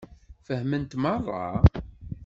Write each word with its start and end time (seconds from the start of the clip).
Fehment 0.47 0.91
meṛṛa? 1.01 1.47